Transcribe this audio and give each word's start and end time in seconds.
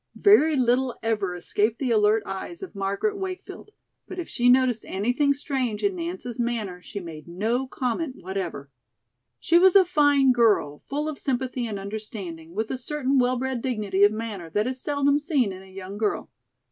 Very 0.19 0.55
little 0.55 0.95
ever 1.03 1.35
escaped 1.35 1.77
the 1.77 1.91
alert 1.91 2.23
eyes 2.25 2.63
of 2.63 2.73
Margaret 2.73 3.19
Wakefield; 3.19 3.69
but 4.07 4.17
if 4.17 4.27
she 4.27 4.49
noticed 4.49 4.83
anything 4.87 5.31
strange 5.31 5.83
in 5.83 5.95
Nance's 5.95 6.39
manner, 6.39 6.81
she 6.81 6.99
made 6.99 7.27
no 7.27 7.67
comment 7.67 8.15
whatever. 8.15 8.71
She 9.39 9.59
was 9.59 9.75
a 9.75 9.85
fine 9.85 10.31
girl, 10.31 10.81
full 10.87 11.07
of 11.07 11.19
sympathy 11.19 11.67
and 11.67 11.77
understanding, 11.77 12.55
with 12.55 12.71
a 12.71 12.79
certain 12.79 13.19
well 13.19 13.37
bred 13.37 13.61
dignity 13.61 14.03
of 14.03 14.11
manner 14.11 14.49
that 14.49 14.65
is 14.65 14.81
seldom 14.81 15.19
seen 15.19 15.51
in 15.51 15.61
a 15.61 15.67
young 15.67 15.99
girl. 15.99 16.31